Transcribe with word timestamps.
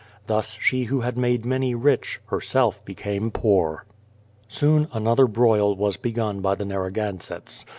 Thus 0.25 0.57
she 0.59 0.85
who 0.85 1.01
had 1.01 1.15
made 1.15 1.45
many 1.45 1.75
rich, 1.75 2.21
herself 2.25 2.83
became 2.83 3.29
poor. 3.29 3.85
Soon 4.47 4.87
another 4.93 5.27
broil 5.27 5.75
was 5.75 5.95
begun 5.95 6.39
by 6.41 6.55
the 6.55 6.65
Narragansetts. 6.65 7.65